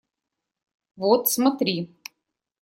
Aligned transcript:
Вот 0.95 1.29
смотри! 1.29 1.95